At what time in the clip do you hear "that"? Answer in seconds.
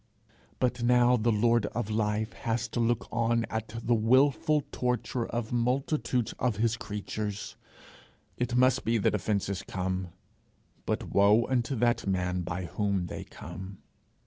8.97-9.13, 11.75-12.07